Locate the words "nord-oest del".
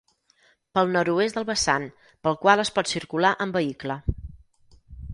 0.95-1.45